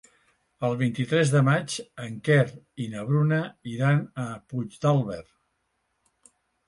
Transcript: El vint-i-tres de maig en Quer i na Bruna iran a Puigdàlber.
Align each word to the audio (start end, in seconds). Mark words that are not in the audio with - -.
El 0.67 0.71
vint-i-tres 0.77 1.33
de 1.33 1.41
maig 1.49 1.75
en 2.05 2.17
Quer 2.29 2.47
i 2.85 2.87
na 2.95 3.03
Bruna 3.11 3.39
iran 3.75 4.01
a 4.25 4.29
Puigdàlber. 4.51 5.23